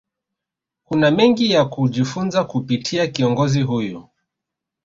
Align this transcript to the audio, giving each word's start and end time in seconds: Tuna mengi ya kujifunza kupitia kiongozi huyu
Tuna 0.89 1.11
mengi 1.11 1.51
ya 1.51 1.65
kujifunza 1.65 2.43
kupitia 2.43 3.07
kiongozi 3.07 3.61
huyu 3.61 4.09